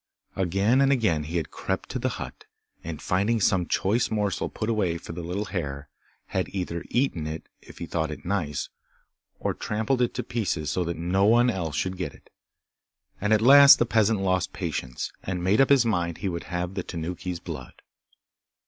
[0.35, 2.45] Again and again he had crept to the hut,
[2.83, 5.89] and finding some choice morsel put away for the little hare,
[6.29, 8.69] had either eaten it if he thought it nice,
[9.39, 12.31] or trampled it to pieces so that no one else should get it,
[13.21, 16.73] and at last the peasant lost patience, and made up his mind he would have
[16.73, 17.79] the Tanuki's blood.